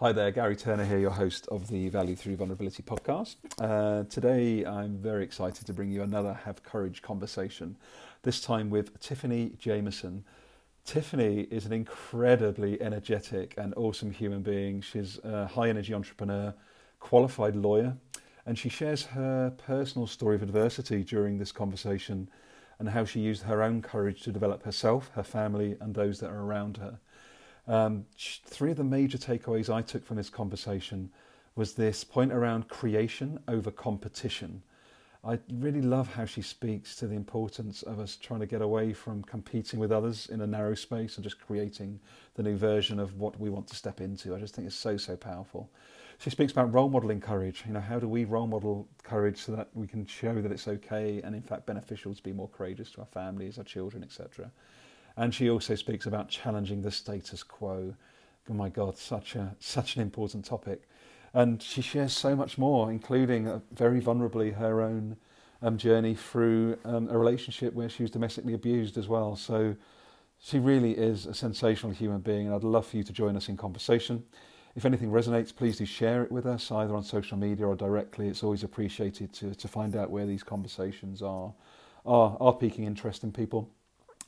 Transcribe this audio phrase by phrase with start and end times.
[0.00, 3.36] Hi there, Gary Turner here, your host of the Value Through Vulnerability podcast.
[3.58, 7.78] Uh, today, I'm very excited to bring you another Have Courage conversation,
[8.20, 10.22] this time with Tiffany Jameson.
[10.84, 14.82] Tiffany is an incredibly energetic and awesome human being.
[14.82, 16.52] She's a high energy entrepreneur,
[17.00, 17.96] qualified lawyer,
[18.44, 22.28] and she shares her personal story of adversity during this conversation
[22.78, 26.28] and how she used her own courage to develop herself, her family, and those that
[26.28, 26.98] are around her.
[27.68, 31.10] Um, three of the major takeaways I took from this conversation
[31.56, 34.62] was this point around creation over competition.
[35.24, 38.92] I really love how she speaks to the importance of us trying to get away
[38.92, 41.98] from competing with others in a narrow space and just creating
[42.34, 44.36] the new version of what we want to step into.
[44.36, 45.68] I just think it's so, so powerful.
[46.18, 47.64] She speaks about role modeling courage.
[47.66, 50.68] You know, how do we role model courage so that we can show that it's
[50.68, 54.52] okay and, in fact, beneficial to be more courageous to our families, our children, etc.
[55.16, 57.94] And she also speaks about challenging the status quo.
[58.48, 60.82] Oh my God, such a such an important topic.
[61.34, 65.16] And she shares so much more, including uh, very vulnerably her own
[65.62, 69.36] um, journey through um, a relationship where she was domestically abused as well.
[69.36, 69.76] So
[70.38, 73.48] she really is a sensational human being, and I'd love for you to join us
[73.48, 74.24] in conversation.
[74.74, 78.28] If anything resonates, please do share it with us, either on social media or directly.
[78.28, 81.54] It's always appreciated to, to find out where these conversations are,
[82.04, 83.70] are, are piquing interest in people.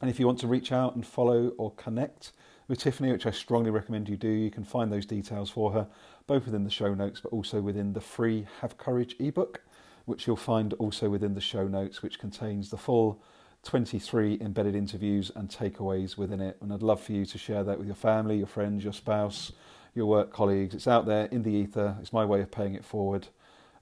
[0.00, 2.32] And if you want to reach out and follow or connect
[2.68, 5.88] with Tiffany, which I strongly recommend you do, you can find those details for her
[6.26, 9.62] both within the show notes but also within the free Have Courage ebook,
[10.04, 13.20] which you'll find also within the show notes, which contains the full
[13.64, 16.56] 23 embedded interviews and takeaways within it.
[16.60, 19.52] And I'd love for you to share that with your family, your friends, your spouse,
[19.94, 20.74] your work colleagues.
[20.74, 21.96] It's out there in the ether.
[22.00, 23.28] It's my way of paying it forward.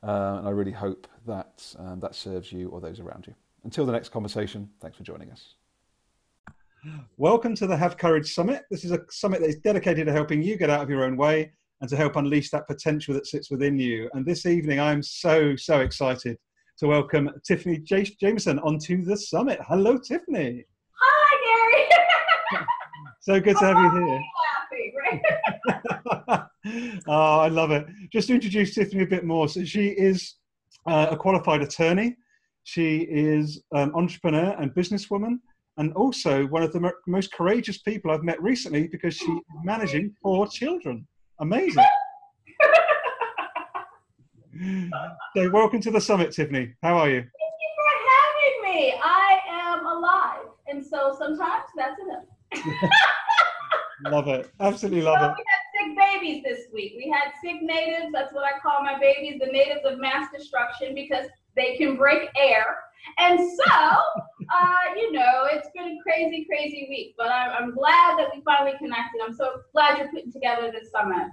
[0.03, 3.35] Uh, and I really hope that um, that serves you or those around you.
[3.65, 5.55] Until the next conversation, thanks for joining us.
[7.17, 8.65] Welcome to the Have Courage Summit.
[8.71, 11.17] This is a summit that is dedicated to helping you get out of your own
[11.17, 14.11] way and to help unleash that potential that sits within you.
[14.13, 16.39] And this evening, I'm so, so excited
[16.79, 19.59] to welcome Tiffany Jameson onto the summit.
[19.67, 20.65] Hello, Tiffany.
[21.01, 21.89] Hi,
[22.51, 22.65] Gary.
[23.21, 24.23] so good to have you here.
[27.09, 27.87] Oh, I love it.
[28.13, 29.49] Just to introduce Tiffany a bit more.
[29.49, 30.35] So she is
[30.87, 32.17] uh, a qualified attorney.
[32.65, 35.39] She is an entrepreneur and businesswoman
[35.79, 40.49] and also one of the most courageous people I've met recently because she's managing four
[40.49, 41.07] children.
[41.41, 41.85] Amazing.
[45.37, 46.73] so, welcome to the summit, Tiffany.
[46.83, 47.21] How are you?
[47.21, 48.95] Thank you for having me.
[49.03, 52.25] I am alive, and so sometimes that's enough.
[54.11, 54.51] love it.
[54.61, 55.35] Absolutely love so it.
[55.37, 56.95] We had sick babies this week.
[56.97, 58.13] We had sick natives.
[58.13, 62.29] That's what I call my babies, the natives of mass destruction, because they can break
[62.39, 62.77] air
[63.19, 68.19] and so, uh, you know, it's been a crazy, crazy week, but I'm, I'm glad
[68.19, 69.21] that we finally connected.
[69.25, 71.29] I'm so glad you're putting together this summit.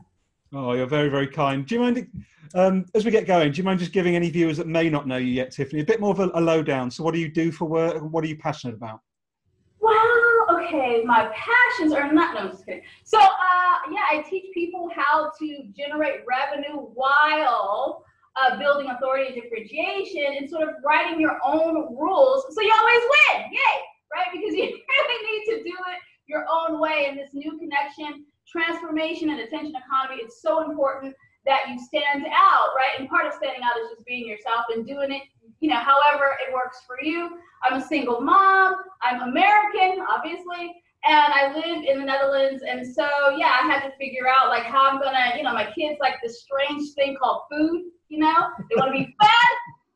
[0.53, 1.65] Oh, you're very, very kind.
[1.65, 2.07] Do you mind,
[2.53, 5.07] um, as we get going, do you mind just giving any viewers that may not
[5.07, 6.91] know you yet, Tiffany, a bit more of a, a lowdown?
[6.91, 8.01] So, what do you do for work?
[8.01, 9.01] What are you passionate about?
[9.79, 12.83] Well, okay, my passions are not, no, I'm just kidding.
[13.03, 18.05] So, uh, yeah, I teach people how to generate revenue while
[18.41, 23.01] uh, building authority and differentiation and sort of writing your own rules so you always
[23.01, 23.51] win.
[23.51, 23.75] Yay!
[24.13, 24.27] Right?
[24.33, 29.29] Because you really need to do it your own way in this new connection, transformation,
[29.29, 30.21] and attention economy.
[30.21, 32.99] It's so important that you stand out, right?
[32.99, 35.23] And part of standing out is just being yourself and doing it,
[35.59, 37.37] you know, however it works for you.
[37.63, 38.75] I'm a single mom.
[39.01, 42.63] I'm American, obviously and I live in the Netherlands.
[42.67, 45.69] And so, yeah, I had to figure out like how I'm gonna, you know, my
[45.77, 47.83] kids like this strange thing called food
[48.13, 48.53] you know?
[48.69, 49.55] They want to be fed.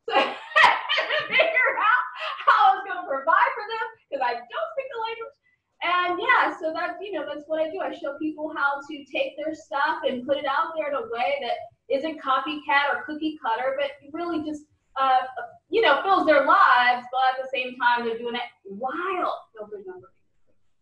[0.09, 2.03] So I had to figure out
[2.49, 5.37] how I was to provide for them because I don't speak the language.
[5.77, 7.85] And yeah, so that's, you know, that's what I do.
[7.85, 11.05] I show people how to take their stuff and put it out there in a
[11.13, 11.61] way that
[11.93, 14.65] isn't copycat or cookie cutter, but really just,
[14.99, 15.21] uh,
[15.69, 19.85] you know, fills their lives, but at the same time, they're doing it while building
[19.85, 20.16] numbers.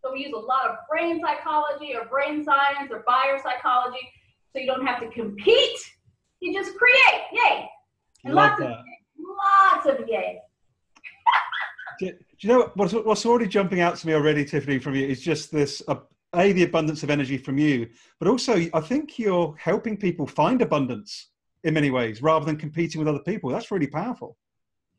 [0.06, 4.08] So we use a lot of brain psychology or brain science or buyer psychology
[4.54, 5.80] so you don't have to compete
[6.46, 7.22] you just create.
[7.34, 7.70] Yay.
[8.24, 8.72] And lots that.
[8.72, 8.78] of
[9.18, 10.40] lots of yay.
[12.00, 15.08] do, do, you know what's, what's already jumping out to me already, Tiffany, from you
[15.08, 15.96] is just this uh,
[16.36, 17.88] a the abundance of energy from you,
[18.20, 21.30] but also I think you're helping people find abundance
[21.64, 23.50] in many ways rather than competing with other people.
[23.50, 24.38] That's really powerful.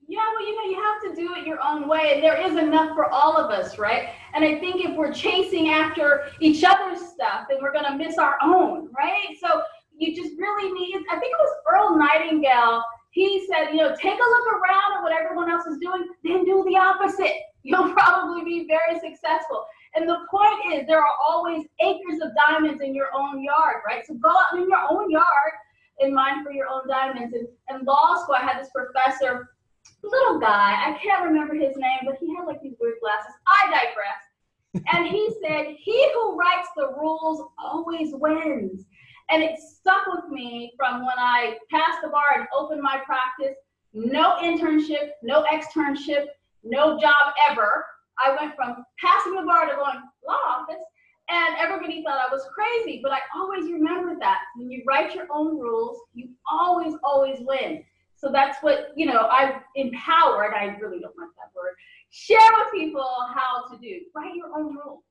[0.09, 2.21] Yeah, well, you know, you have to do it your own way.
[2.21, 4.11] There is enough for all of us, right?
[4.35, 8.19] And I think if we're chasing after each other's stuff, then we're going to miss
[8.19, 9.37] our own, right?
[9.41, 9.63] So
[9.97, 12.85] you just really need, I think it was Earl Nightingale.
[13.11, 16.45] He said, you know, take a look around at what everyone else is doing, then
[16.45, 17.33] do the opposite.
[17.63, 19.65] You'll probably be very successful.
[19.97, 24.07] And the point is, there are always acres of diamonds in your own yard, right?
[24.07, 25.53] So go out in your own yard
[25.99, 27.35] and mine for your own diamonds.
[27.35, 29.56] And in law school, I had this professor,
[30.03, 33.35] little guy, I can't remember his name, but he had like these weird glasses.
[33.47, 34.87] I digress.
[34.93, 38.85] and he said, He who writes the rules always wins.
[39.29, 43.57] And it stuck with me from when I passed the bar and opened my practice.
[43.93, 46.27] No internship, no externship,
[46.63, 47.15] no job
[47.51, 47.85] ever.
[48.25, 50.83] I went from passing the bar to going law office,
[51.29, 53.01] and everybody thought I was crazy.
[53.03, 57.83] But I always remember that when you write your own rules, you always, always win.
[58.17, 59.29] So that's what you know.
[59.31, 61.75] I empower, and I really don't like that word.
[62.11, 64.01] Share with people how to do.
[64.15, 65.03] Write your own rules.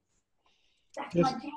[0.96, 1.52] That's my jam.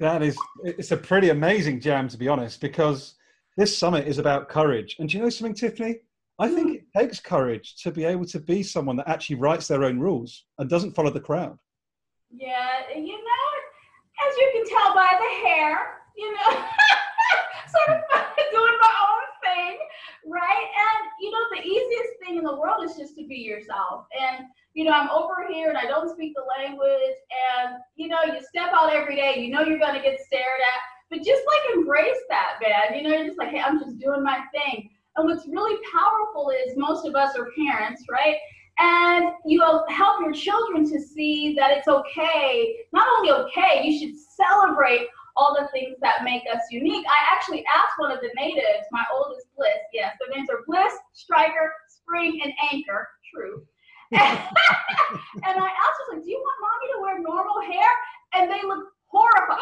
[0.00, 3.14] That is, it's a pretty amazing jam to be honest, because
[3.56, 4.96] this summit is about courage.
[4.98, 6.00] And do you know something, Tiffany?
[6.38, 6.74] I think hmm.
[6.74, 10.44] it takes courage to be able to be someone that actually writes their own rules
[10.58, 11.56] and doesn't follow the crowd.
[12.36, 13.46] Yeah, you know,
[14.28, 15.78] as you can tell by the hair,
[16.16, 16.50] you know,
[17.70, 18.02] sort of
[18.52, 19.03] doing my
[20.34, 20.66] right?
[20.74, 24.06] And you know, the easiest thing in the world is just to be yourself.
[24.20, 27.16] And you know, I'm over here and I don't speak the language,
[27.54, 30.80] and you know, you step out every day, you know, you're gonna get stared at,
[31.10, 32.98] but just like embrace that, man.
[32.98, 34.90] You know, you're just like, hey, I'm just doing my thing.
[35.16, 38.36] And what's really powerful is most of us are parents, right?
[38.80, 44.18] And you help your children to see that it's okay, not only okay, you should
[44.18, 47.04] celebrate all the things that make us unique.
[47.08, 50.94] I actually asked one of the natives, my oldest Bliss, yes, their names are Bliss,
[51.12, 53.66] Striker, Spring, and Anchor, true.
[54.14, 54.22] and
[55.42, 57.90] I asked her, like, do you want mommy to wear normal hair?
[58.34, 59.58] And they look horrified.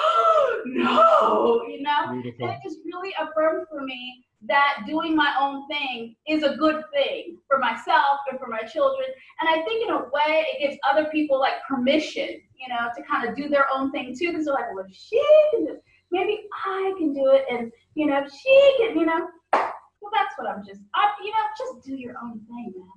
[0.67, 2.13] no, you know?
[2.13, 2.47] Beautiful.
[2.47, 6.83] And it just really affirmed for me that doing my own thing is a good
[6.93, 9.09] thing for myself and for my children.
[9.41, 13.03] And I think in a way it gives other people like permission, you know, to
[13.05, 14.29] kind of do their own thing too.
[14.29, 15.23] Because they're like, well, if she
[15.53, 17.45] can do it, maybe I can do it.
[17.51, 21.31] And, you know, if she can, you know, well, that's what I'm just, I, you
[21.31, 22.89] know, just do your own thing, man.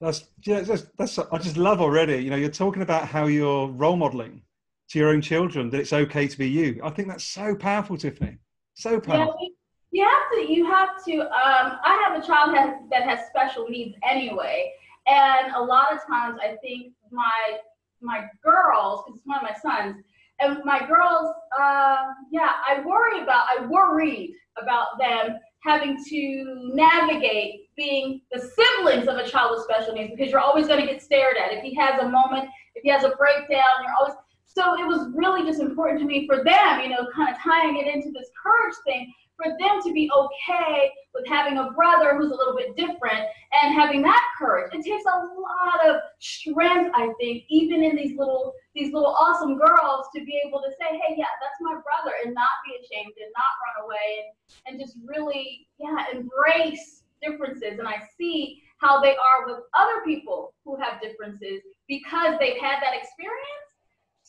[0.00, 2.22] That's yeah, that's, that's I just love already.
[2.22, 4.42] You know, you're talking about how you're role modeling
[4.90, 6.80] to your own children that it's okay to be you.
[6.82, 8.38] I think that's so powerful, Tiffany.
[8.74, 9.36] So powerful.
[9.40, 9.48] Yeah,
[9.90, 13.66] you have to you have to um, i have a child has, that has special
[13.68, 14.72] needs anyway
[15.06, 17.58] and a lot of times i think my
[18.00, 19.96] my girls because it's one of my sons
[20.40, 27.68] and my girls uh, yeah i worry about i worried about them having to navigate
[27.76, 31.02] being the siblings of a child with special needs because you're always going to get
[31.02, 34.14] stared at if he has a moment if he has a breakdown you're always
[34.58, 37.76] so it was really just important to me for them you know kind of tying
[37.76, 42.32] it into this courage thing for them to be okay with having a brother who's
[42.32, 43.24] a little bit different
[43.62, 44.70] and having that courage.
[44.74, 49.56] It takes a lot of strength, I think, even in these little these little awesome
[49.56, 53.14] girls to be able to say, hey, yeah, that's my brother and not be ashamed
[53.16, 57.78] and not run away and, and just really, yeah, embrace differences.
[57.78, 62.80] And I see how they are with other people who have differences because they've had
[62.82, 63.67] that experience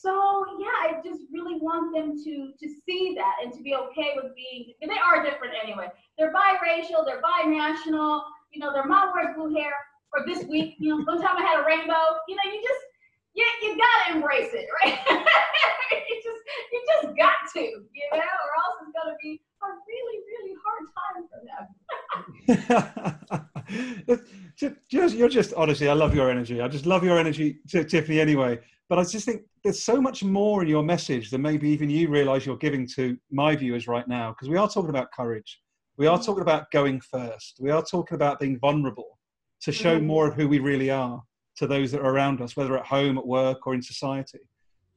[0.02, 4.16] so yeah, I just really want them to to see that and to be okay
[4.16, 4.74] with being.
[4.82, 5.88] They are different anyway.
[6.18, 7.06] They're biracial.
[7.06, 8.24] They're binational.
[8.54, 9.74] You know, their mom wears blue hair.
[10.12, 12.18] Or this week, you know, one time I had a rainbow.
[12.28, 12.84] You know, you just
[13.36, 14.98] yeah, you gotta embrace it, right?
[16.10, 16.42] you just
[16.72, 20.84] you just got to, you know, or else it's gonna be a really really hard
[20.98, 21.66] time for them.
[24.90, 26.62] just, you're just honestly, I love your energy.
[26.62, 28.20] I just love your energy, Tiffany.
[28.20, 31.92] Anyway, but I just think there's so much more in your message than maybe even
[31.92, 35.62] you realize you're giving to my viewers right now, because we are talking about courage.
[35.98, 37.60] We are talking about going first.
[37.62, 39.20] We are talking about being vulnerable
[39.62, 40.08] to show mm-hmm.
[40.08, 41.22] more of who we really are
[41.58, 44.40] to those that are around us, whether at home, at work, or in society.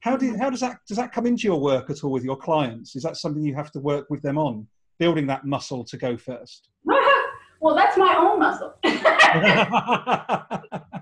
[0.00, 2.37] How, do, how does, that, does that come into your work at all with your
[2.37, 2.96] clients?
[2.96, 4.66] Is that something you have to work with them on,
[4.99, 6.70] building that muscle to go first?
[7.61, 8.75] well, that's my own muscle.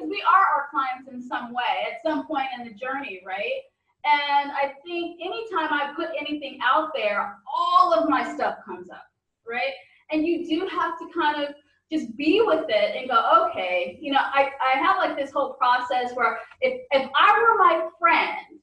[0.00, 3.60] because we are our clients in some way at some point in the journey, right?
[4.04, 9.04] And I think anytime I put anything out there, all of my stuff comes up,
[9.46, 9.72] right?
[10.10, 11.54] And you do have to kind of
[11.92, 15.54] just be with it and go, okay, you know, I, I have like this whole
[15.54, 18.60] process where if, if I were my friend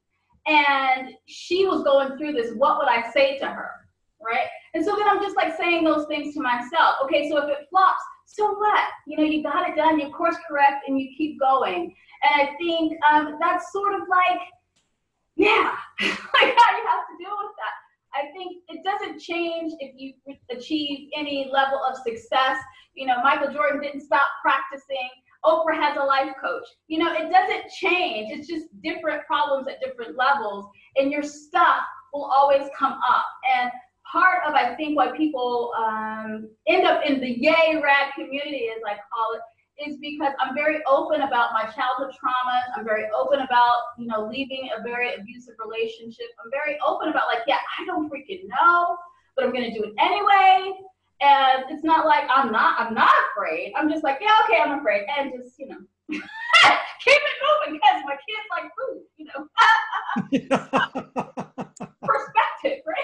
[0.48, 3.72] and she was going through this, what would I say to her?
[4.26, 4.48] Right?
[4.74, 6.96] And so then I'm just like saying those things to myself.
[7.04, 8.84] Okay, so if it flops, so what?
[9.08, 11.96] You know, you got it done, you course correct, and you keep going.
[12.24, 14.40] And I think um, that's sort of like,
[15.38, 17.76] yeah, like how you have to deal with that.
[18.14, 20.14] I think it doesn't change if you
[20.52, 22.58] achieve any level of success.
[22.96, 25.10] You know, Michael Jordan didn't stop practicing.
[25.46, 26.68] Oprah has a life coach.
[26.88, 28.38] You know, it doesn't change.
[28.38, 30.66] It's just different problems at different levels,
[30.98, 33.26] and your stuff will always come up.
[33.58, 33.72] And
[34.12, 38.82] part of I think why people um, end up in the yay rad community, as
[38.86, 39.42] I call it,
[39.90, 42.64] is because I'm very open about my childhood traumas.
[42.76, 46.26] I'm very open about, you know, leaving a very abusive relationship.
[46.44, 48.98] I'm very open about like, yeah, I don't freaking know,
[49.36, 50.74] but I'm gonna do it anyway.
[51.22, 53.74] And it's not like I'm not I'm not afraid.
[53.76, 55.06] I'm just like, yeah, okay, I'm afraid.
[55.18, 55.78] And just, you know,
[56.10, 56.22] keep
[57.06, 57.38] it
[57.68, 59.48] moving because my kids like food, you know.
[62.04, 62.97] Perspective, right?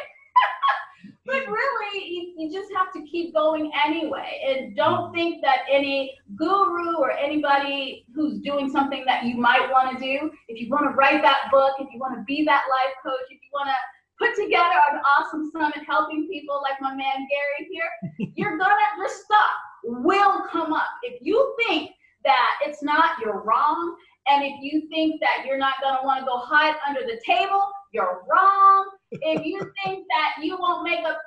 [1.26, 4.42] But really, you, you, just have to keep going anyway.
[4.46, 9.98] And don't think that any guru or anybody who's doing something that you might want
[9.98, 12.64] to do, if you want to write that book, if you want to be that
[12.70, 13.76] life coach, if you want to
[14.20, 19.08] put together an awesome summit helping people like my man Gary here, you're gonna, your
[19.08, 19.52] stuff
[19.84, 20.90] will come up.
[21.04, 21.92] If you think
[22.26, 23.96] that it's not, you're wrong.
[24.28, 28.26] And if you think that you're not gonna wanna go hide under the table, you're
[28.30, 28.73] wrong
[29.22, 31.18] if you think that you won't make up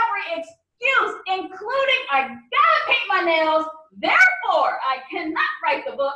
[0.00, 3.66] every excuse, including I gotta paint my nails,
[3.98, 6.14] therefore I cannot write the book,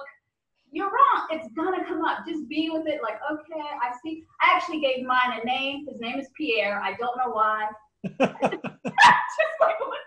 [0.72, 1.26] you're wrong.
[1.30, 2.18] It's gonna come up.
[2.26, 3.00] Just be with it.
[3.02, 4.24] Like, okay, I see.
[4.40, 5.86] I actually gave mine a name.
[5.88, 6.80] His name is Pierre.
[6.80, 7.68] I don't know why.
[8.04, 8.20] just
[9.60, 9.98] like, what?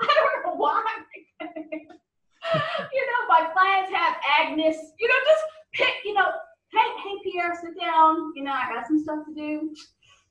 [0.02, 0.84] I don't know why.
[1.42, 4.76] you know, my clients have Agnes.
[4.98, 5.42] You know, just
[5.74, 5.94] pick.
[6.04, 6.30] You know,
[6.72, 8.32] hey, hey, Pierre, sit down.
[8.34, 9.74] You know, I got some stuff to do.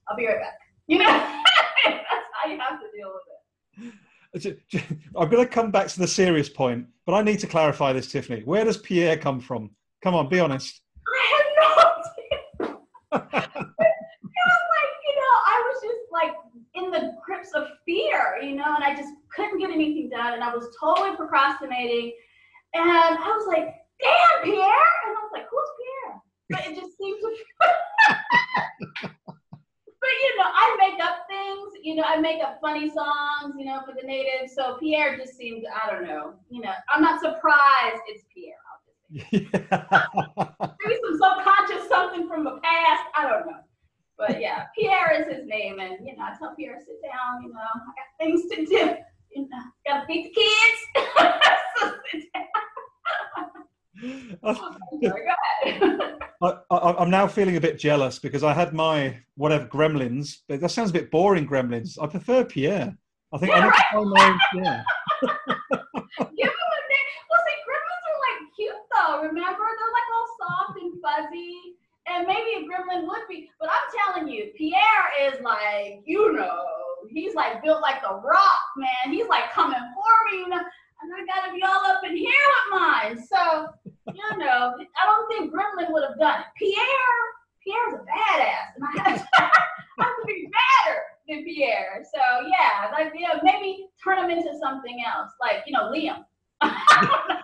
[0.09, 0.57] I'll be right back.
[0.87, 1.05] You know,
[1.85, 3.23] that's how you have to deal with
[4.43, 4.97] it.
[5.15, 8.11] I'm going to come back to the serious point, but I need to clarify this,
[8.11, 8.41] Tiffany.
[8.41, 9.71] Where does Pierre come from?
[10.03, 10.81] Come on, be honest.
[11.07, 12.77] I have no idea.
[13.11, 13.23] like,
[15.05, 16.31] you know, I was just like
[16.75, 20.43] in the grips of fear, you know, and I just couldn't get anything done, and
[20.43, 22.13] I was totally procrastinating.
[22.73, 24.63] And I was like, damn, Pierre!
[25.07, 26.21] And I was like, who's Pierre?
[26.51, 29.09] But it just seemed to
[30.09, 31.73] but you know, I make up things.
[31.83, 33.55] You know, I make up funny songs.
[33.57, 34.55] You know, for the natives.
[34.55, 36.33] So Pierre just seems, I don't know.
[36.49, 38.55] You know, I'm not surprised it's Pierre.
[39.31, 43.03] Maybe some subconscious something from the past.
[43.15, 43.59] I don't know.
[44.17, 47.43] But yeah, Pierre is his name, and you know, I tell Pierre, sit down.
[47.43, 48.95] You know, I got things to do.
[49.35, 51.39] You know, gotta feed the kids.
[51.79, 53.63] so sit down.
[54.43, 54.77] Oh,
[56.71, 60.69] I, am now feeling a bit jealous because I had my whatever Gremlins, but that
[60.69, 61.47] sounds a bit boring.
[61.47, 61.97] Gremlins.
[62.01, 62.95] I prefer Pierre.
[63.33, 63.75] I think yeah, I need right?
[63.75, 64.85] to find my own Pierre.
[65.21, 65.29] Give
[66.19, 67.09] him a name.
[67.29, 69.21] Well, see, Gremlins are like cute though.
[69.21, 71.55] Remember, they're like all soft and fuzzy,
[72.07, 73.49] and maybe a Gremlin would be.
[73.59, 76.63] But I'm telling you, Pierre is like, you know,
[77.09, 79.13] he's like built like the Rock, man.
[79.13, 80.61] He's like coming for me, you know
[81.01, 83.17] and I gotta be all up in here with mine.
[83.17, 83.67] So,
[84.13, 86.47] you know, I don't think Gremlin would have done it.
[86.57, 87.19] Pierre,
[87.65, 92.03] Pierre's a badass, and I have to, I have to be better than Pierre.
[92.13, 96.25] So yeah, like you know, maybe turn him into something else, like you know, Liam.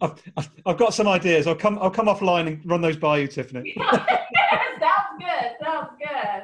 [0.00, 1.46] I've, I've got some ideas.
[1.46, 1.78] I'll come.
[1.80, 3.74] I'll come offline and run those by you, Tiffany.
[3.78, 5.52] sounds good.
[5.62, 6.42] Sounds good.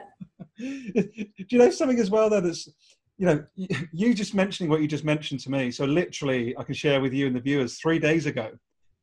[0.58, 2.68] Do you know something as well though that's
[3.20, 3.44] you know,
[3.92, 5.70] you just mentioning what you just mentioned to me.
[5.70, 7.78] So literally, I can share with you and the viewers.
[7.78, 8.50] Three days ago,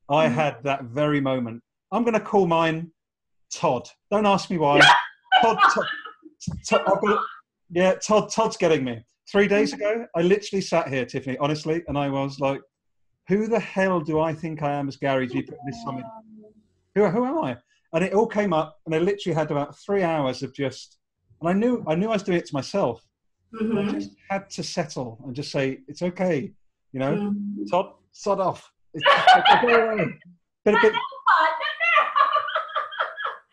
[0.09, 0.33] I mm.
[0.33, 1.61] had that very moment.
[1.91, 2.91] I'm going to call mine
[3.53, 3.87] Todd.
[4.09, 4.79] Don't ask me why.
[5.41, 5.85] Todd, Todd,
[6.67, 7.23] Todd got,
[7.69, 8.31] yeah, Todd.
[8.31, 9.05] Todd's getting me.
[9.31, 12.61] Three days ago, I literally sat here, Tiffany, honestly, and I was like,
[13.27, 16.05] "Who the hell do I think I am as Gary G putting this summit?
[16.95, 17.57] Who, who am I?"
[17.93, 20.97] And it all came up, and I literally had about three hours of just,
[21.41, 23.03] and I knew I knew I was doing it to myself
[23.61, 23.77] Mm-hmm.
[23.77, 26.51] I just had to settle and just say, it's okay.
[26.93, 27.65] You know, mm-hmm.
[27.65, 28.71] sod, sod off.
[28.93, 29.49] It's, it's,
[30.63, 30.93] but, but, but,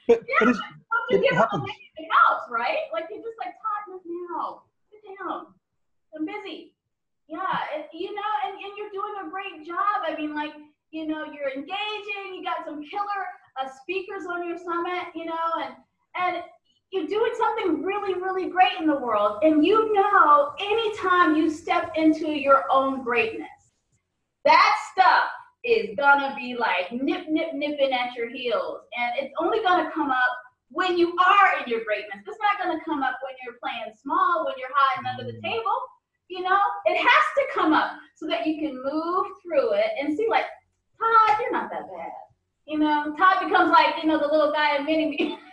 [0.08, 0.58] but, yeah, it's,
[1.10, 1.64] it, it happens.
[1.96, 2.78] It helps, right?
[2.92, 4.62] Like you're just like, Todd, now.
[4.90, 5.46] Sit down.
[6.16, 6.74] I'm busy.
[7.28, 7.40] Yeah,
[7.74, 10.04] and, you know, and, and you're doing a great job.
[10.06, 10.52] I mean, like,
[10.90, 12.34] you know, you're engaging.
[12.34, 13.22] You got some killer
[13.60, 15.74] uh, speakers on your summit, you know, and
[16.16, 16.42] and
[16.94, 19.38] you're doing something really, really great in the world.
[19.42, 23.48] And you know, anytime you step into your own greatness,
[24.44, 25.28] that stuff
[25.64, 28.82] is gonna be like nip, nip, nipping at your heels.
[28.96, 30.38] And it's only gonna come up
[30.70, 32.22] when you are in your greatness.
[32.24, 35.42] It's not gonna come up when you're playing small, when you're hiding under the mm.
[35.42, 35.78] table.
[36.28, 40.16] You know, it has to come up so that you can move through it and
[40.16, 40.46] see, like,
[40.96, 42.12] Todd, you're not that bad.
[42.66, 45.38] You know, Todd becomes like, you know, the little guy in Mini Me.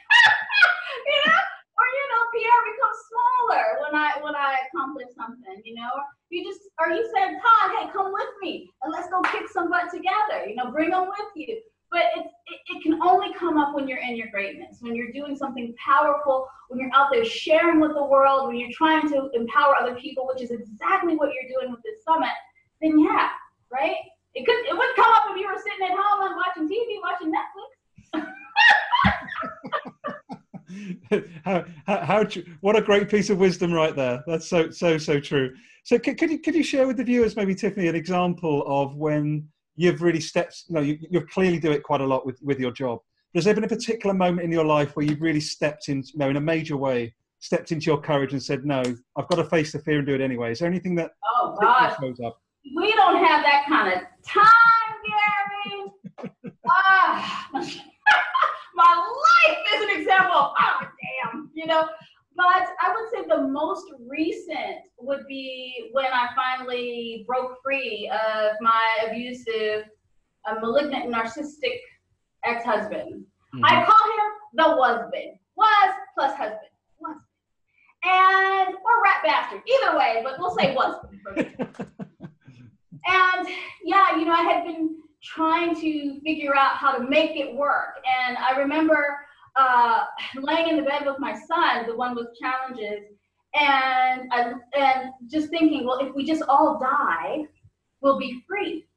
[1.77, 5.91] or you know, Pierre becomes smaller when I when I accomplish something, you know.
[6.29, 9.69] You just or you said, Todd, hey, come with me and let's go kick some
[9.69, 10.47] butt together.
[10.47, 11.59] You know, bring them with you.
[11.91, 15.11] But it, it, it can only come up when you're in your greatness, when you're
[15.11, 19.29] doing something powerful, when you're out there sharing with the world, when you're trying to
[19.33, 22.31] empower other people, which is exactly what you're doing with this summit.
[22.81, 23.29] Then yeah,
[23.69, 23.97] right?
[24.35, 27.01] It could it would come up if you were sitting at home and watching TV,
[27.03, 28.31] watching Netflix.
[31.45, 32.25] how, how, how,
[32.61, 34.23] what a great piece of wisdom right there.
[34.27, 35.53] That's so, so, so true.
[35.83, 38.95] So could, could, you, could you share with the viewers, maybe Tiffany, an example of
[38.95, 42.39] when you've really stepped, you know, you, you clearly do it quite a lot with,
[42.41, 42.99] with your job.
[43.33, 46.17] Has there been a particular moment in your life where you've really stepped in, you
[46.17, 48.83] know, in a major way, stepped into your courage and said, no,
[49.17, 50.51] I've got to face the fear and do it anyway?
[50.51, 51.95] Is there anything that oh, gosh.
[51.99, 52.39] shows up?
[52.75, 54.45] We don't have that kind of time,
[56.19, 56.53] Gary.
[56.69, 57.49] ah,
[58.81, 61.87] my life is an example of, oh, damn, you know.
[62.35, 68.53] But I would say the most recent would be when I finally broke free of
[68.61, 69.83] my abusive,
[70.47, 71.77] uh, malignant, narcissistic
[72.43, 73.25] ex-husband.
[73.53, 73.65] Mm-hmm.
[73.65, 75.37] I call him the husband.
[75.55, 76.71] Was plus husband.
[76.99, 77.17] Was.
[78.03, 79.61] And or rat bastard.
[79.67, 81.05] Either way, but we'll say was.
[83.05, 83.47] and
[83.83, 87.99] yeah, you know, I had been trying to figure out how to make it work.
[88.19, 89.17] And I remember
[89.55, 93.05] uh, laying in the bed with my son, the one with challenges,
[93.53, 97.45] and I, and just thinking, well, if we just all die,
[98.01, 98.87] we'll be free,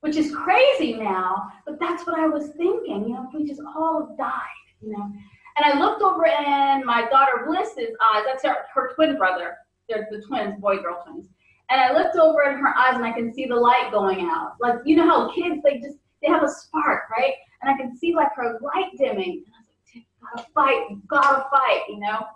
[0.00, 1.48] which is crazy now.
[1.64, 3.04] But that's what I was thinking.
[3.04, 4.42] You know, if we just all died,
[4.80, 5.12] you know.
[5.56, 8.24] And I looked over in my daughter Bliss's eyes.
[8.26, 9.56] That's her, her twin brother.
[9.88, 11.28] They're the twins, boy girl twins.
[11.70, 14.54] And I looked over in her eyes and I can see the light going out.
[14.60, 17.34] Like, you know how kids, they just, they have a spark, right?
[17.62, 19.44] And I can see like her light dimming.
[19.44, 22.26] And I was like, gotta fight, gotta fight, you know?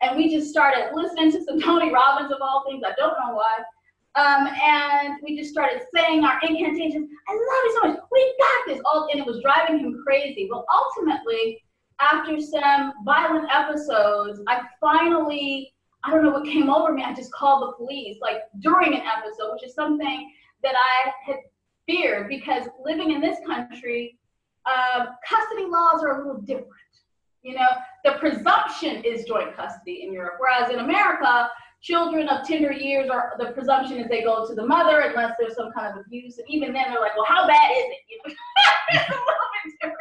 [0.00, 2.82] And we just started listening to some Tony Robbins of all things.
[2.86, 3.62] I don't know why.
[4.14, 7.08] Um, and we just started saying our incantations.
[7.28, 8.00] I love you so much.
[8.10, 8.82] We got this.
[8.84, 10.48] All and it was driving him crazy.
[10.50, 11.62] Well, ultimately,
[12.00, 15.72] after some violent episodes, I finally
[16.04, 17.02] I don't know what came over me.
[17.02, 20.30] I just called the police, like during an episode, which is something
[20.62, 21.36] that I had
[21.86, 24.18] feared because living in this country,
[24.66, 26.72] uh, custody laws are a little different.
[27.42, 27.68] You know,
[28.04, 31.48] the presumption is joint custody in Europe, whereas in America,
[31.80, 35.54] children of tender years are the presumption is they go to the mother unless there's
[35.54, 38.36] some kind of abuse, and even then they're like, well, how bad is it?
[38.90, 39.14] You know,
[39.64, 40.00] it's a little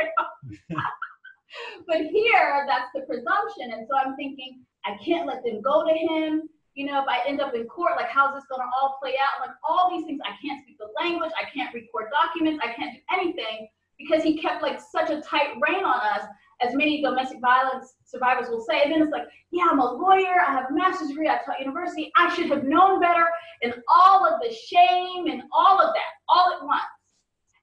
[0.50, 0.80] bit different.
[1.88, 5.94] but here, that's the presumption, and so I'm thinking I can't let them go to
[5.94, 6.50] him.
[6.76, 9.46] You know, if I end up in court, like how's this gonna all play out?
[9.46, 12.94] Like all these things, I can't speak the language, I can't record documents, I can't
[12.94, 16.22] do anything because he kept like such a tight rein on us,
[16.62, 18.84] as many domestic violence survivors will say.
[18.84, 21.60] And then it's like, yeah, I'm a lawyer, I have a master's degree, I taught
[21.60, 23.26] university, I should have known better,
[23.64, 26.84] and all of the shame and all of that, all at once.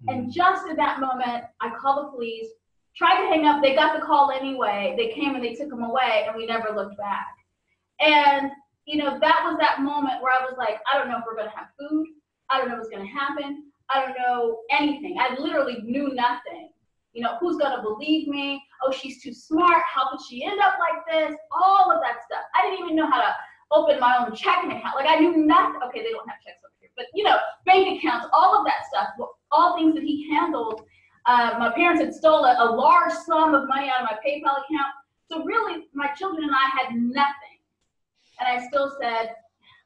[0.08, 0.32] And mm.
[0.32, 2.48] just in that moment, I call the police,
[2.96, 3.62] tried to hang up.
[3.62, 4.94] They got the call anyway.
[4.96, 7.34] They came and they took him away, and we never looked back.
[8.00, 8.50] And
[8.86, 11.36] you know, that was that moment where I was like, I don't know if we're
[11.36, 12.06] gonna have food.
[12.50, 13.64] I don't know what's gonna happen.
[13.90, 15.16] I don't know anything.
[15.18, 16.70] I literally knew nothing.
[17.12, 18.62] You know, who's gonna believe me?
[18.84, 19.82] Oh, she's too smart.
[19.92, 21.36] How could she end up like this?
[21.50, 22.44] All of that stuff.
[22.56, 23.34] I didn't even know how to
[23.72, 24.96] open my own checking account.
[24.96, 25.80] Like I knew nothing.
[25.88, 28.84] Okay, they don't have checks over here, but you know, bank accounts, all of that
[28.88, 29.08] stuff.
[29.50, 30.82] All things that he handled
[31.26, 34.92] uh, my parents had stolen a large sum of money out of my PayPal account.
[35.30, 37.58] So really, my children and I had nothing.
[38.40, 39.30] And I still said,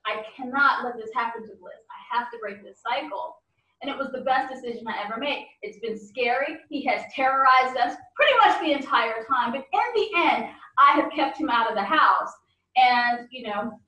[0.06, 1.84] I cannot let this happen to Bliss.
[1.90, 3.36] I have to break this cycle.
[3.80, 5.46] And it was the best decision I ever made.
[5.62, 6.56] It's been scary.
[6.68, 9.52] He has terrorized us pretty much the entire time.
[9.52, 10.48] But in the end,
[10.78, 12.32] I have kept him out of the house.
[12.76, 13.78] And, you know,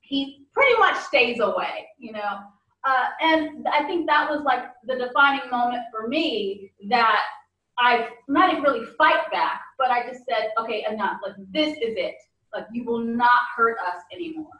[0.00, 2.38] he pretty much stays away, you know.
[2.84, 7.20] Uh, and I think that was like the defining moment for me that
[7.78, 11.18] I not even really fight back, but I just said, okay, enough.
[11.24, 12.14] Like this is it.
[12.52, 14.50] Like you will not hurt us anymore.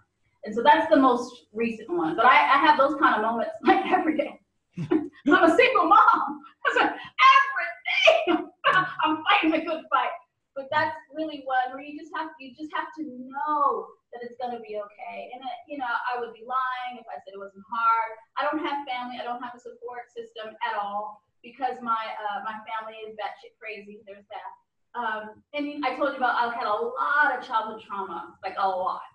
[0.45, 2.17] And so that's the most recent one.
[2.17, 4.41] But I, I have those kind of moments like every day.
[4.91, 6.41] I'm a single mom.
[6.81, 10.11] every day I'm fighting a good fight.
[10.59, 14.35] But that's really one where you just have you just have to know that it's
[14.43, 15.31] gonna be okay.
[15.31, 18.11] And it, you know, I would be lying if I said it wasn't hard.
[18.35, 19.23] I don't have family.
[19.23, 23.55] I don't have a support system at all because my uh, my family is batshit
[23.63, 24.03] crazy.
[24.03, 24.51] There's that.
[24.99, 25.23] Um,
[25.55, 29.07] and I told you about I've had a lot of childhood trauma, like a lot.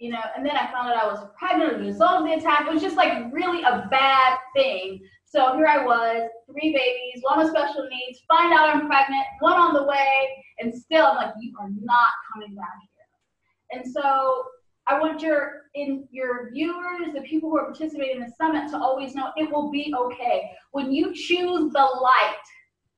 [0.00, 2.40] You know, and then I found out I was pregnant as a result of the
[2.40, 2.64] attack.
[2.64, 5.04] It was just like really a bad thing.
[5.30, 9.52] So here I was, three babies, one with special needs, find out I'm pregnant, one
[9.52, 13.80] on the way, and still I'm like, you are not coming back here.
[13.80, 14.42] And so
[14.88, 18.78] I want your in your viewers, the people who are participating in the summit, to
[18.78, 20.50] always know it will be okay.
[20.72, 22.46] When you choose the light,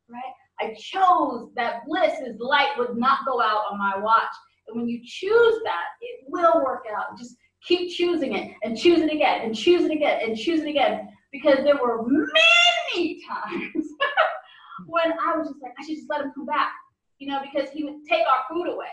[0.08, 0.32] right?
[0.58, 4.32] I chose that bliss is light would not go out on my watch.
[4.68, 7.18] And when you choose that, it will work out.
[7.18, 10.68] Just keep choosing it and choose it again and choose it again and choose it
[10.68, 11.08] again.
[11.32, 13.86] Because there were many times
[14.86, 16.72] when I was just like, I should just let him come back,
[17.18, 18.88] you know, because he would take our food away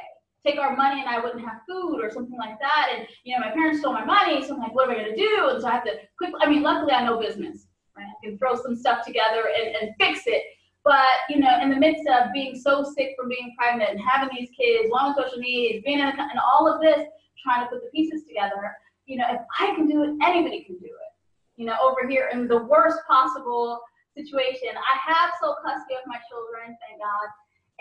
[0.45, 2.89] take our money and I wouldn't have food or something like that.
[2.95, 5.15] And you know, my parents stole my money, so I'm like, what am I gonna
[5.15, 5.49] do?
[5.49, 6.39] And so I have to quickly.
[6.41, 8.05] I mean, luckily I know business, right?
[8.05, 10.43] I can throw some stuff together and, and fix it.
[10.83, 14.35] But you know, in the midst of being so sick from being pregnant and having
[14.35, 17.05] these kids, long social needs, being in a, and all of this,
[17.43, 18.73] trying to put the pieces together,
[19.05, 21.08] you know, if I can do it, anybody can do it.
[21.59, 23.81] You know, over here in the worst possible
[24.15, 27.29] situation, I have sole custody of my children, thank God.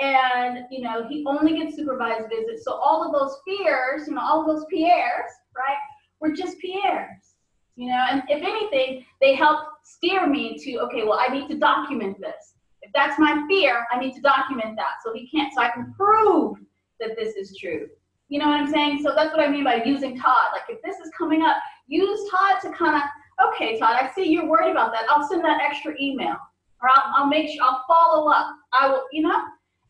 [0.01, 2.64] And you know he only gets supervised visits.
[2.64, 5.77] So all of those fears you know all those pierres right
[6.21, 7.35] were just pierres
[7.75, 8.07] you know.
[8.11, 12.55] And if anything they help steer me to okay well i need to document this.
[12.83, 15.93] If that's my fear i need to document that so he can't so i can
[15.97, 16.59] prove
[17.01, 17.88] that this is true.
[18.29, 19.03] You know what i'm saying?
[19.03, 20.49] So that's what i mean by using todd.
[20.53, 21.57] Like if this is coming up
[21.88, 23.03] use todd to kind of
[23.44, 26.37] okay todd i see you're worried about that i'll send that extra email
[26.81, 29.40] or I'll, I'll make sure i'll follow up i will you know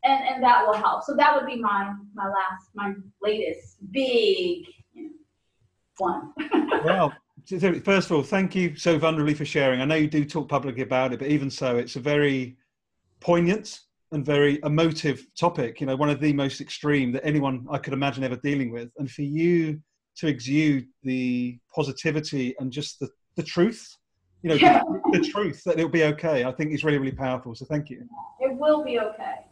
[0.05, 1.05] and and that will help.
[1.05, 5.11] So that would be my my last my latest big you know,
[5.99, 6.33] one.
[6.85, 7.13] well,
[7.85, 9.81] first of all, thank you so vulnerably for sharing.
[9.81, 12.57] I know you do talk publicly about it, but even so, it's a very
[13.21, 13.81] poignant
[14.13, 15.81] and very emotive topic.
[15.81, 18.91] You know, one of the most extreme that anyone I could imagine ever dealing with.
[18.99, 19.81] And for you
[20.17, 23.09] to exude the positivity and just the,
[23.39, 23.97] the truth
[24.43, 24.83] you know yeah.
[24.83, 27.89] the, the, truth that it'll be okay i think is really really powerful so thank
[27.89, 28.07] you
[28.41, 29.49] it will be okay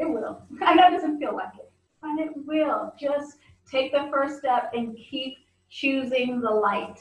[0.00, 0.42] it will.
[0.62, 1.70] I know it doesn't feel like it,
[2.00, 2.92] but it will.
[2.98, 3.36] Just
[3.70, 5.36] take the first step and keep
[5.68, 6.98] choosing the light,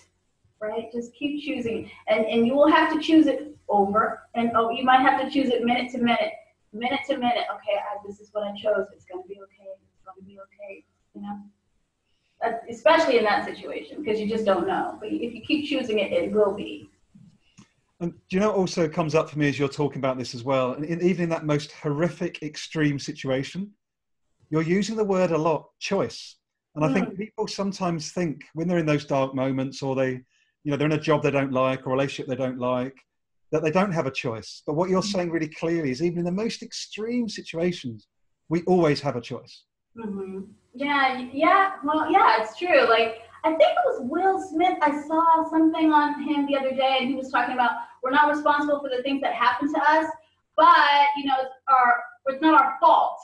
[0.60, 0.92] right?
[0.92, 1.90] Just keep choosing.
[2.08, 4.24] And, and you will have to choose it over.
[4.36, 6.34] And oh, you might have to choose it minute to minute,
[6.74, 7.46] minute to minute.
[7.56, 8.88] Okay, I, this is what I chose.
[8.94, 9.70] It's going to be okay.
[9.82, 10.84] It's going to be okay.
[11.16, 11.40] You know?
[12.42, 14.98] That's, especially in that situation because you just don't know.
[15.00, 16.90] But if you keep choosing it, it will be.
[18.00, 20.34] And do you know what also comes up for me as you're talking about this
[20.34, 20.72] as well?
[20.72, 23.72] And in, even in that most horrific, extreme situation,
[24.50, 26.38] you're using the word a lot, choice.
[26.76, 30.12] And I think people sometimes think when they're in those dark moments or they,
[30.64, 32.96] you know, they're in a job they don't like or a relationship they don't like,
[33.52, 34.62] that they don't have a choice.
[34.66, 35.12] But what you're mm.
[35.12, 38.08] saying really clearly is even in the most extreme situations,
[38.48, 39.64] we always have a choice.
[39.98, 40.42] Mm-hmm.
[40.74, 42.88] Yeah, yeah, well, yeah, it's true.
[42.88, 44.78] Like, I think it was Will Smith.
[44.82, 47.72] I saw something on him the other day, and he was talking about
[48.04, 50.06] we're not responsible for the things that happen to us,
[50.56, 53.18] but you know, it's our it's not our fault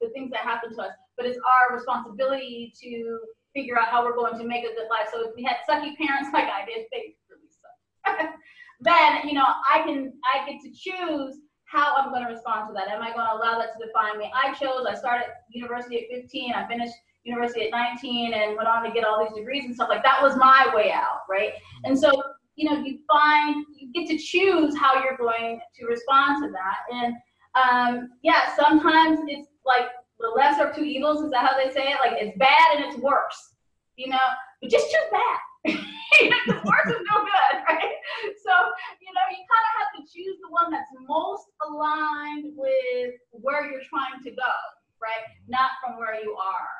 [0.00, 3.18] the things that happen to us, but it's our responsibility to
[3.54, 5.08] figure out how we're going to make a good life.
[5.12, 8.30] So if we had sucky parents like I did, they really suck.
[8.80, 11.36] then you know, I can I get to choose
[11.70, 12.88] how I'm going to respond to that.
[12.88, 14.32] Am I going to allow that to define me?
[14.34, 14.86] I chose.
[14.88, 16.54] I started university at 15.
[16.54, 19.88] I finished university at 19 and went on to get all these degrees and stuff
[19.88, 21.52] like that was my way out right
[21.84, 22.10] and so
[22.56, 26.78] you know you find you get to choose how you're going to respond to that
[26.90, 27.14] and
[27.54, 31.88] um, yeah sometimes it's like the lesser of two evils is that how they say
[31.88, 33.54] it like it's bad and it's worse
[33.96, 34.18] you know
[34.60, 35.78] but just choose bad
[36.48, 37.94] the worse is no good right
[38.40, 38.52] so
[39.00, 43.68] you know you kind of have to choose the one that's most aligned with where
[43.70, 44.54] you're trying to go
[45.02, 46.78] right not from where you are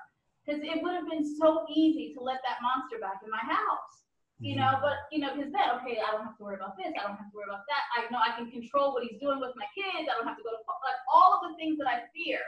[0.48, 4.08] because it would have been so easy to let that monster back in my house.
[4.40, 4.86] You know, mm-hmm.
[4.86, 7.20] but you know, because then okay, I don't have to worry about this, I don't
[7.20, 7.84] have to worry about that.
[7.98, 10.08] I know I can control what he's doing with my kids.
[10.08, 12.40] I don't have to go to like all of the things that I fear.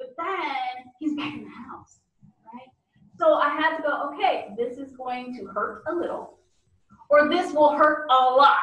[0.00, 2.00] But then he's back in the house?
[3.18, 6.38] So I had to go, okay, this is going to hurt a little,
[7.10, 8.58] or this will hurt a lot.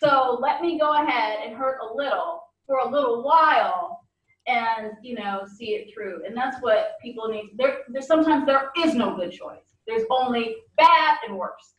[0.00, 4.00] So let me go ahead and hurt a little for a little while
[4.46, 6.24] and you know see it through.
[6.26, 7.52] And that's what people need.
[7.56, 9.64] There there's sometimes there is no good choice.
[9.86, 11.74] There's only bad and worse.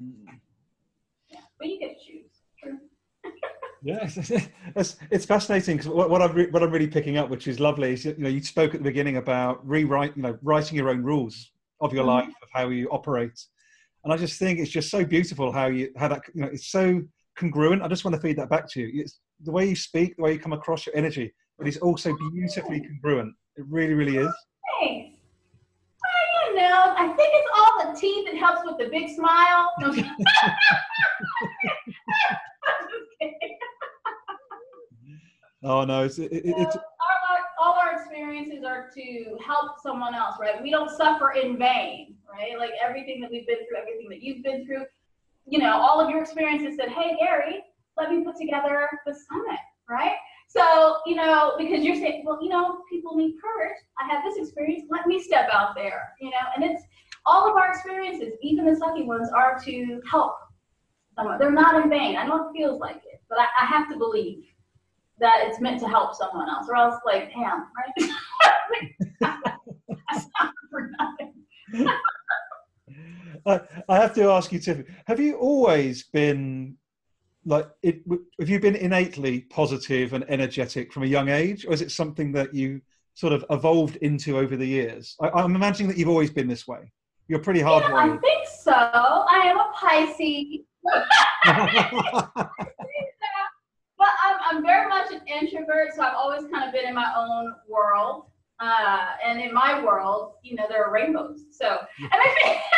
[0.00, 0.24] Mm.
[1.28, 2.31] yeah but you get to choose
[3.82, 3.98] yeah
[4.76, 7.60] it's, it's fascinating because what, what, I'm re- what I'm really picking up which is
[7.60, 10.90] lovely is you know you spoke at the beginning about rewrite you know writing your
[10.90, 12.26] own rules of your mm-hmm.
[12.26, 13.44] life of how you operate
[14.04, 16.68] and I just think it's just so beautiful how you how that you know it's
[16.68, 17.02] so
[17.36, 20.16] congruent I just want to feed that back to you it's the way you speak
[20.16, 23.32] the way you come across your energy but it's also beautifully congruent.
[23.56, 24.34] It really, really is.
[24.80, 25.16] Thanks.
[26.02, 29.72] Well, you know, I think it's all the teeth that helps with the big smile.
[35.62, 40.36] oh no, it's it, it, our, all our experiences are to to help someone else,
[40.40, 40.62] right?
[40.62, 42.58] We don't suffer in vain, right?
[42.58, 44.84] Like everything that we've been through, everything that you've been through,
[45.46, 47.60] you know, all of your experiences said, hey, Gary,
[47.96, 50.12] let me put together the summit, right?
[50.48, 53.76] So, you know, because you're saying, well, you know, people need courage.
[53.98, 54.84] I have this experience.
[54.90, 56.82] Let me step out there, you know, and it's
[57.24, 60.36] all of our experiences, even the sucky ones, are to help
[61.16, 61.38] someone.
[61.38, 62.16] They're not in vain.
[62.16, 64.44] I know it feels like it, but I, I have to believe
[65.18, 68.10] that it's meant to help someone else, or else, like, damn, right?
[70.70, 71.88] for nothing.
[73.46, 76.76] I, I have to ask you, Tiffany, have you always been
[77.44, 78.02] like it
[78.38, 82.30] have you been innately positive and energetic from a young age or is it something
[82.32, 82.80] that you
[83.14, 86.68] sort of evolved into over the years I, am imagining that you've always been this
[86.68, 86.92] way
[87.28, 90.60] you're pretty hard yeah, i think so i am a pisces
[93.98, 97.12] but I'm, I'm very much an introvert so i've always kind of been in my
[97.16, 98.26] own world
[98.60, 102.58] uh, and in my world you know there are rainbows so and i think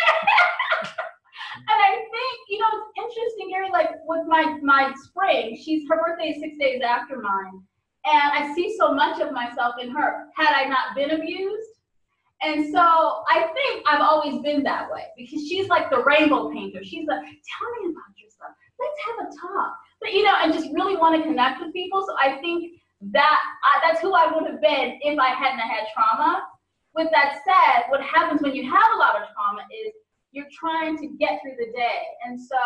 [1.57, 6.01] and I think, you know, it's interesting, Gary, like with my my spring, she's her
[6.03, 7.63] birthday is six days after mine.
[8.05, 10.27] And I see so much of myself in her.
[10.37, 11.71] Had I not been abused?
[12.43, 16.81] And so I think I've always been that way because she's like the rainbow painter.
[16.83, 18.53] She's like, tell me about yourself.
[18.79, 19.77] Let's have a talk.
[20.05, 22.05] You know, and just really want to connect with people.
[22.07, 22.81] So I think
[23.13, 26.43] that I, that's who I would have been if I hadn't had trauma.
[26.95, 29.93] With that said, what happens when you have a lot of trauma is
[30.31, 32.03] you're trying to get through the day.
[32.27, 32.57] And so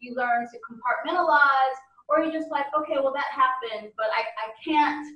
[0.00, 1.76] you learn to compartmentalize,
[2.08, 5.06] or you're just like, okay, well, that happened, but I, I can't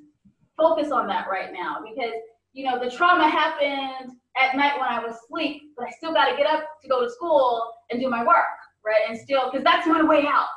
[0.56, 2.14] focus on that right now because,
[2.52, 6.30] you know, the trauma happened at night when I was asleep, but I still got
[6.30, 8.46] to get up to go to school and do my work,
[8.84, 9.02] right?
[9.08, 10.48] And still, because that's my way out.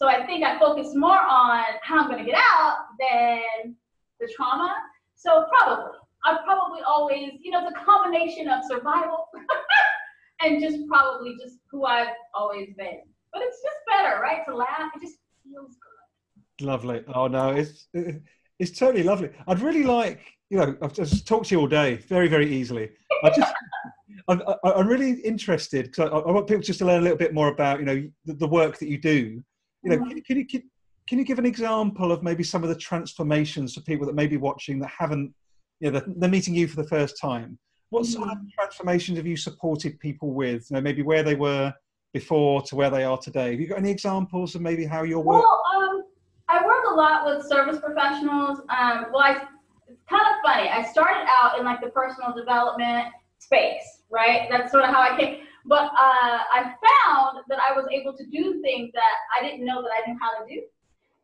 [0.00, 3.76] So I think I focus more on how I'm going to get out than
[4.18, 4.74] the trauma.
[5.14, 9.26] So probably, I've probably always, you know, it's a combination of survival
[10.40, 13.00] and just probably just who I've always been.
[13.30, 14.40] But it's just better, right?
[14.48, 16.66] To laugh, it just feels good.
[16.66, 17.04] Lovely.
[17.14, 17.88] Oh no, it's
[18.58, 19.28] it's totally lovely.
[19.46, 22.90] I'd really like, you know, I've just talked to you all day, very very easily.
[23.22, 23.52] I just.
[24.28, 27.34] I'm, I'm really interested because I, I, want people just to learn a little bit
[27.34, 29.42] more about, you know, the, the work that you do.
[29.82, 30.08] You know, mm-hmm.
[30.08, 30.62] can, can, you can,
[31.08, 34.26] can you give an example of maybe some of the transformations for people that may
[34.26, 35.32] be watching that haven't,
[35.80, 37.58] you know, they're, they're meeting you for the first time?
[37.90, 38.52] What sort of mm.
[38.52, 40.70] transformations have you supported people with?
[40.70, 41.74] You know, maybe where they were
[42.12, 43.52] before to where they are today.
[43.52, 45.42] Have you got any examples of maybe how your work?
[45.42, 46.04] Well, um,
[46.48, 48.60] I work a lot with service professionals.
[48.68, 49.42] Um, well, I,
[49.88, 50.68] it's kind of funny.
[50.68, 54.48] I started out in like the personal development space, right?
[54.50, 55.40] That's sort of how I came.
[55.66, 59.82] But uh, I found that I was able to do things that I didn't know
[59.82, 60.62] that I knew how to do.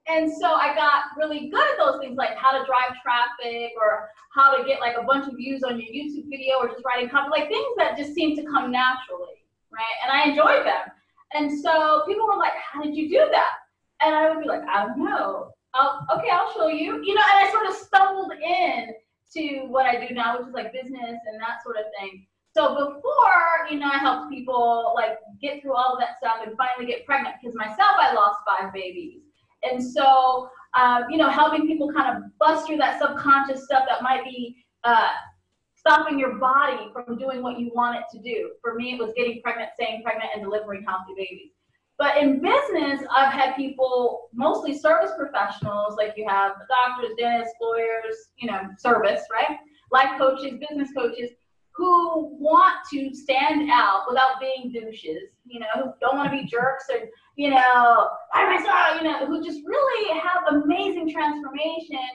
[0.09, 4.09] And so I got really good at those things, like how to drive traffic or
[4.33, 7.09] how to get like a bunch of views on your YouTube video or just writing
[7.09, 9.97] comments, like things that just seem to come naturally, right?
[10.05, 10.93] And I enjoyed them.
[11.33, 13.53] And so people were like, how did you do that?
[14.01, 15.51] And I would be like, I don't know.
[15.75, 17.03] I'll, okay, I'll show you.
[17.03, 18.95] You know, and I sort of stumbled in
[19.37, 22.27] to what I do now, which is like business and that sort of thing.
[22.57, 26.57] So before, you know, I helped people like get through all of that stuff and
[26.57, 29.21] finally get pregnant because myself, I lost five babies.
[29.63, 34.03] And so, um, you know, helping people kind of bust through that subconscious stuff that
[34.03, 35.11] might be uh,
[35.75, 38.53] stopping your body from doing what you want it to do.
[38.63, 41.53] For me, it was getting pregnant, staying pregnant, and delivering healthy babies.
[41.99, 48.17] But in business, I've had people, mostly service professionals, like you have doctors, dentists, lawyers,
[48.37, 49.59] you know, service, right?
[49.93, 51.31] Life coaches, business coaches,
[51.77, 56.47] who want to stand out without being douches, you know, who don't want to be
[56.47, 62.09] jerks and you know, myself, you know, who just really have amazing transformation,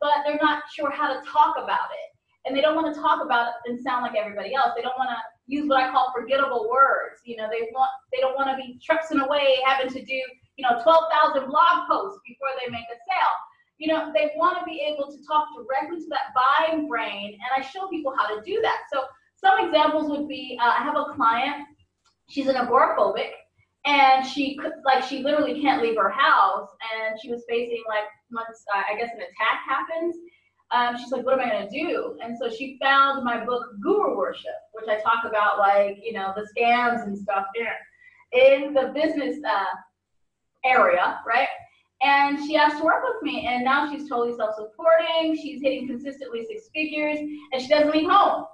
[0.00, 2.10] but they're not sure how to talk about it.
[2.44, 4.72] And they don't want to talk about it and sound like everybody else.
[4.76, 7.22] They don't want to use what I call forgettable words.
[7.24, 10.20] You know, they want they don't want to be truxing away having to do,
[10.58, 13.36] you know, 12,000 blog posts before they make a sale.
[13.84, 17.62] You know, they want to be able to talk directly to that buying brain, and
[17.62, 18.78] I show people how to do that.
[18.90, 19.02] So
[19.36, 21.66] some examples would be, uh, I have a client,
[22.30, 23.32] she's an agoraphobic,
[23.84, 28.04] and she could like she literally can't leave her house and she was facing like
[28.32, 30.16] once uh, i guess an attack happens
[30.70, 34.16] um, she's like what am i to do and so she found my book guru
[34.16, 38.90] worship which i talk about like you know the scams and stuff in, in the
[38.94, 39.64] business uh,
[40.64, 41.48] area right
[42.02, 46.44] and she asked to work with me and now she's totally self-supporting she's hitting consistently
[46.44, 48.44] six figures and she doesn't leave home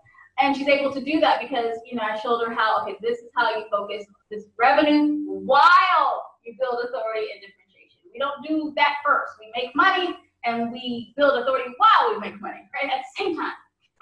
[0.40, 3.18] and she's able to do that because you know I showed her how okay this
[3.18, 8.00] is how you focus this revenue while you build authority and differentiation.
[8.12, 9.33] We don't do that first.
[9.38, 12.90] We make money and we build authority while we make money, right?
[12.90, 13.53] At the same time.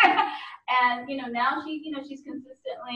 [0.82, 2.22] and you know now she you know she's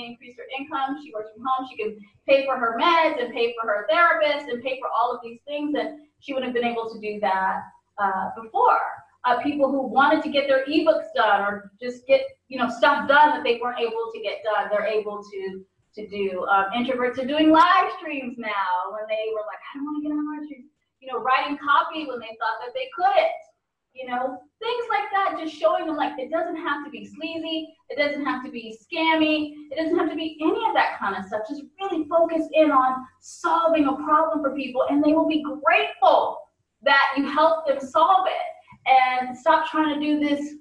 [0.00, 1.02] increased her income.
[1.02, 1.68] She works from home.
[1.70, 5.14] She can pay for her meds and pay for her therapist and pay for all
[5.14, 7.60] of these things and she wouldn't have been able to do that
[7.98, 8.80] uh, before.
[9.24, 13.06] Uh, people who wanted to get their ebooks done or just get you know stuff
[13.06, 16.44] done that they weren't able to get done they're able to to do.
[16.46, 18.90] Um, introverts are doing live streams now.
[18.90, 20.66] When they were like i don't want to get on live streams
[21.02, 23.42] you know writing copy when they thought that they couldn't
[23.94, 27.74] you know, things like that, just showing them like it doesn't have to be sleazy,
[27.90, 31.16] it doesn't have to be scammy, it doesn't have to be any of that kind
[31.16, 31.42] of stuff.
[31.48, 36.38] Just really focus in on solving a problem for people, and they will be grateful
[36.82, 38.48] that you helped them solve it.
[38.84, 40.54] And stop trying to do this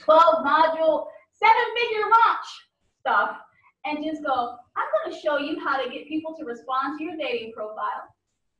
[0.00, 2.46] 12 module, seven figure launch
[3.00, 3.36] stuff,
[3.84, 7.04] and just go, I'm going to show you how to get people to respond to
[7.04, 8.12] your dating profile.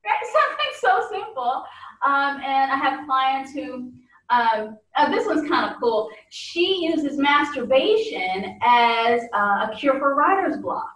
[0.05, 0.15] Right?
[0.33, 1.65] Something so simple.
[2.03, 3.93] Um, and I have clients who,
[4.31, 6.09] um, oh, this one's kind of cool.
[6.31, 10.95] She uses masturbation as uh, a cure for writer's block.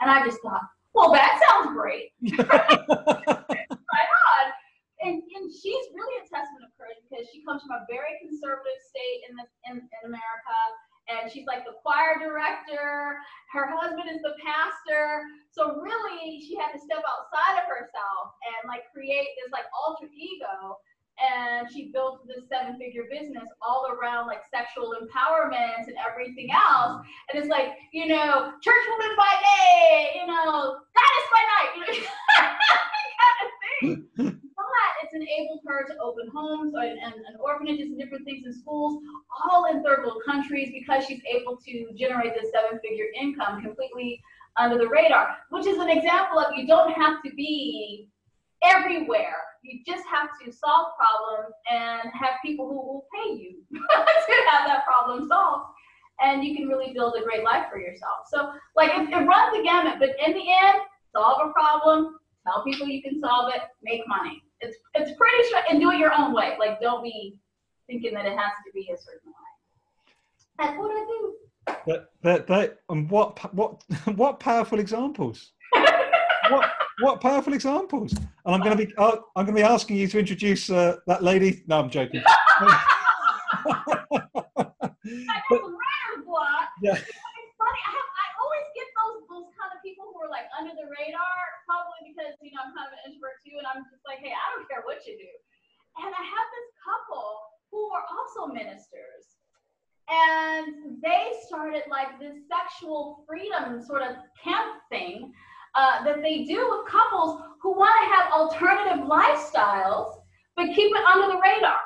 [0.00, 2.12] And I just thought, well, that sounds great.
[2.38, 4.44] right on.
[5.02, 8.80] And, and she's really a testament of courage because she comes from a very conservative
[8.88, 10.56] state in, the, in, in America
[11.08, 13.18] and she's like the choir director.
[13.52, 15.22] Her husband is the pastor.
[15.50, 20.08] So really, she had to step outside of herself and like create this like alter
[20.08, 20.78] ego.
[21.14, 27.06] And she built this seven figure business all around like sexual empowerment and everything else.
[27.30, 31.82] And it's like, you know, church woman by day, you know, goddess by night, you
[31.86, 32.08] know,
[33.22, 33.50] kind of
[34.18, 34.40] thing.
[34.56, 34.66] but
[35.02, 39.02] it's enabled her to open homes and, and, orphanages and different things in schools,
[39.44, 44.20] all in third world countries, because she's able to generate this seven figure income completely
[44.56, 48.08] under the radar, which is an example of you don't have to be
[48.62, 49.36] everywhere.
[49.62, 54.66] You just have to solve problems and have people who will pay you to have
[54.66, 55.70] that problem solved.
[56.20, 58.28] And you can really build a great life for yourself.
[58.28, 60.78] So, like, it, it runs the gamut, but in the end,
[61.12, 64.42] solve a problem, tell people you can solve it, make money.
[64.60, 66.56] It's it's pretty straight, and do it your own way.
[66.58, 67.36] Like, don't be
[67.86, 69.44] thinking that it has to be a certain way.
[70.58, 71.34] That's what I do.
[71.86, 73.82] That that that and what what
[74.16, 75.52] what powerful examples.
[76.50, 78.12] what what powerful examples.
[78.12, 80.96] And I'm going to be uh, I'm going to be asking you to introduce uh,
[81.06, 81.62] that lady.
[81.66, 82.22] No, I'm joking.
[82.64, 82.70] but,
[86.82, 86.92] yeah.
[86.92, 87.80] It's funny.
[87.80, 90.90] I, have, I always get those those kind of people who are like under the
[90.90, 94.18] radar, probably because you know I'm kind of an introvert too, and I'm just like,
[94.18, 95.32] hey, I don't care what you do.
[96.02, 97.26] And I have this couple
[97.70, 99.38] who are also ministers,
[100.10, 105.30] and they started like this sexual freedom sort of camp thing
[105.78, 110.18] uh, that they do with couples who want to have alternative lifestyles
[110.56, 111.82] but keep it under the radar.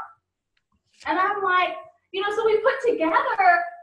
[1.06, 1.76] And I'm like,
[2.12, 3.16] you know, so we put together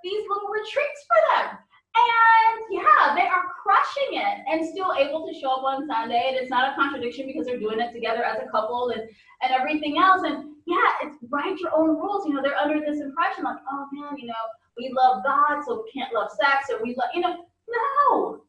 [0.04, 1.58] these little retreats for them.
[1.96, 6.26] And yeah, they are crushing it and still able to show up on Sunday.
[6.30, 9.02] And it's not a contradiction because they're doing it together as a couple and,
[9.42, 10.22] and everything else.
[10.24, 12.28] And yeah, it's write your own rules.
[12.28, 14.46] You know, they're under this impression like, oh man, you know,
[14.78, 18.42] we love God, so we can't love sex, or we love, you know, no,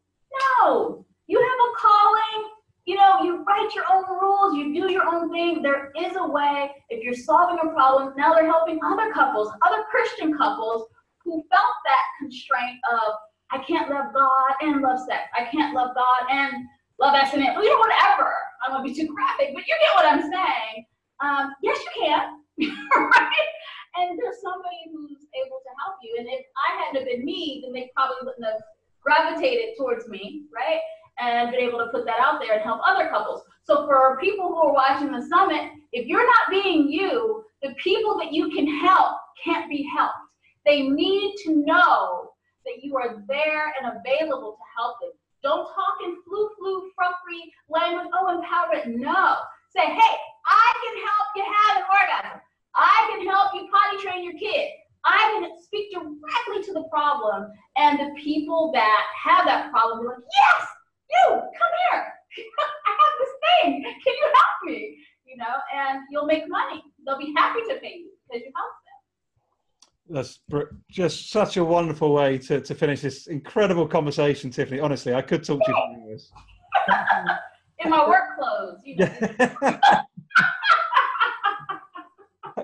[0.60, 1.06] no.
[1.28, 2.52] You have a calling.
[2.84, 5.60] You know, you write your own rules, you do your own thing.
[5.60, 6.70] There is a way.
[6.88, 10.86] If you're solving a problem, now they're helping other couples, other Christian couples
[11.24, 13.14] who felt that constraint of
[13.52, 15.22] I can't love God and love sex.
[15.38, 16.64] I can't love God and
[16.98, 17.40] love S&M.
[17.40, 18.32] You know, whatever.
[18.62, 20.86] I don't want to be too graphic, but you get what I'm saying.
[21.20, 22.40] Um, yes, you can,
[23.10, 23.48] right?
[23.96, 26.16] And there's somebody who's able to help you.
[26.18, 28.60] And if I hadn't have been me, then they probably wouldn't have
[29.00, 30.80] gravitated towards me, right?
[31.18, 33.42] And been able to put that out there and help other couples.
[33.64, 38.18] So for people who are watching the summit, if you're not being you, the people
[38.18, 40.14] that you can help can't be helped.
[40.66, 42.25] They need to know
[42.66, 45.10] that you are there and available to help them.
[45.42, 48.10] Don't talk in flu flu fruffery language.
[48.12, 48.98] Oh, empowerment.
[48.98, 49.36] No.
[49.70, 50.14] Say, hey,
[50.46, 52.40] I can help you have an orgasm.
[52.74, 54.68] I can help you potty train your kid.
[55.04, 60.06] I can speak directly to the problem, and the people that have that problem be
[60.08, 60.66] like, yes,
[61.10, 62.02] you, come here.
[62.86, 63.82] I have this thing.
[63.82, 64.98] Can you help me?
[65.24, 66.82] You know, and you'll make money.
[67.04, 68.72] They'll be happy to pay you because you help
[70.08, 70.40] that's
[70.90, 74.80] just such a wonderful way to, to finish this incredible conversation, Tiffany.
[74.80, 76.32] Honestly, I could talk to you for hours.
[77.84, 78.80] In my work clothes.
[78.84, 79.08] You know.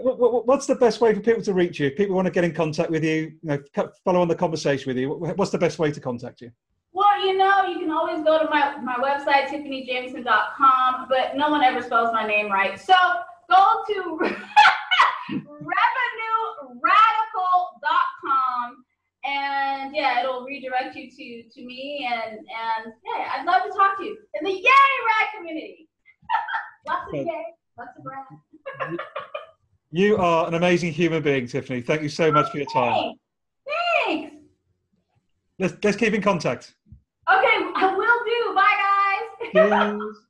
[0.05, 1.86] What's the best way for people to reach you?
[1.86, 4.90] If people want to get in contact with you, you know, follow on the conversation
[4.90, 6.51] with you, what's the best way to contact you?
[6.93, 11.62] Well, you know, you can always go to my, my website, tiffanyjameson.com, but no one
[11.62, 12.80] ever spells my name right.
[12.80, 12.95] So
[13.49, 14.18] go to
[15.31, 18.85] revenue radical.com
[19.25, 23.97] and yeah, it'll redirect you to to me, and and yeah, I'd love to talk
[23.99, 25.89] to you in the Yay Rad community.
[26.89, 27.45] lots of yay,
[27.79, 28.99] lots of rad.
[29.95, 31.83] You are an amazing human being, Tiffany.
[31.83, 33.12] Thank you so much for your time.
[34.07, 34.35] Thanks.
[35.59, 36.75] Let's let's keep in contact.
[37.31, 38.55] Okay, I will do.
[38.55, 39.53] Bye, guys.
[39.53, 40.16] Cheers.